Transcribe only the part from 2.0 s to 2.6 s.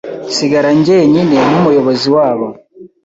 wabo,